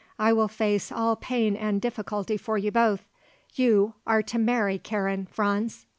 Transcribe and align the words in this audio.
I 0.17 0.33
will 0.33 0.47
face 0.47 0.91
all 0.91 1.15
pain 1.15 1.55
and 1.55 1.79
difficulty 1.79 2.35
for 2.35 2.57
you 2.57 2.71
both. 2.71 3.01
You 3.53 3.93
are 4.07 4.23
to 4.23 4.39
marry 4.39 4.79
Karen, 4.79 5.27
Franz." 5.27 5.85